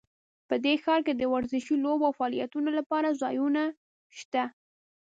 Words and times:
په 0.47 0.55
دې 0.63 0.73
ښار 0.83 0.99
کې 1.05 1.13
د 1.15 1.23
ورزشي 1.33 1.75
لوبو 1.83 2.05
او 2.07 2.17
فعالیتونو 2.19 2.69
لپاره 2.79 3.17
ځایونه 3.21 3.63
شته 4.19 4.43